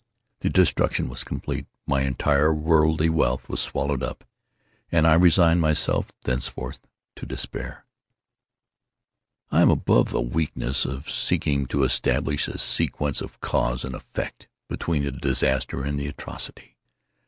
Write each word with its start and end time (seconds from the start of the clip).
The 0.39 0.49
destruction 0.49 1.09
was 1.09 1.23
complete. 1.23 1.67
My 1.85 2.01
entire 2.01 2.51
worldly 2.51 3.07
wealth 3.07 3.47
was 3.47 3.59
swallowed 3.61 4.01
up, 4.01 4.23
and 4.91 5.05
I 5.05 5.13
resigned 5.13 5.61
myself 5.61 6.11
thenceforward 6.23 6.79
to 7.17 7.27
despair. 7.27 7.85
I 9.51 9.61
am 9.61 9.69
above 9.69 10.09
the 10.09 10.19
weakness 10.19 10.85
of 10.85 11.07
seeking 11.07 11.67
to 11.67 11.83
establish 11.83 12.47
a 12.47 12.57
sequence 12.57 13.21
of 13.21 13.41
cause 13.41 13.85
and 13.85 13.93
effect, 13.93 14.47
between 14.67 15.03
the 15.03 15.11
disaster 15.11 15.83
and 15.83 15.99
the 15.99 16.07
atrocity. 16.07 16.77